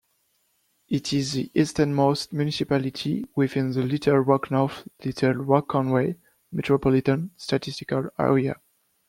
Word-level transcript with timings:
It 0.87 1.13
is 1.13 1.33
the 1.33 1.51
easternmost 1.53 2.33
municipality 2.33 3.23
within 3.35 3.71
the 3.71 3.83
Little 3.83 4.17
Rock-North 4.17 4.87
Little 5.05 5.33
Rock-Conway 5.33 6.15
Metropolitan 6.51 7.29
Statistical 7.37 8.09
Area. 8.17 8.55